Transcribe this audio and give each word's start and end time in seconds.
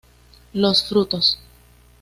Los 0.53 0.87
frutos. 0.89 1.37